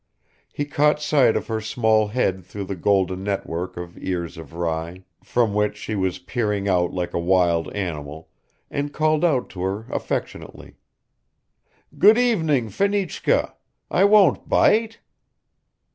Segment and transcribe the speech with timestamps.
[0.51, 5.03] He caught sight of her small head through the golden network of ears of rye,
[5.23, 8.27] from which she was peering out like a wild animal,
[8.71, 10.73] and called out to her affectionately,
[11.99, 13.53] "Good evening, Fenichka.
[13.91, 14.97] I won't bite."